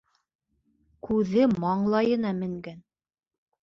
[1.09, 2.85] Күҙе маңлайына менгән.